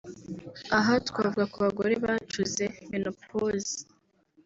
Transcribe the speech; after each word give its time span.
aha 0.77 0.93
twavuga 1.07 1.45
ku 1.51 1.57
bagore 1.65 1.93
bacuze 2.05 2.63
(menopause) 2.91 3.75